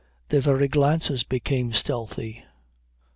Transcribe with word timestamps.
Their 0.29 0.41
very 0.41 0.67
glances 0.67 1.23
became 1.23 1.73
stealthy. 1.73 2.43